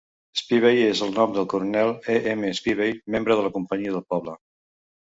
[0.39, 2.17] Spivey és el nom del coronel E.
[2.35, 2.53] M.
[2.63, 4.41] Spivey, membre de la companyia del poble.